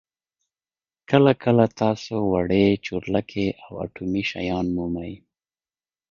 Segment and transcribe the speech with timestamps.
[1.09, 5.13] کله کله تاسو وړې چورلکې او اټومي شیان مومئ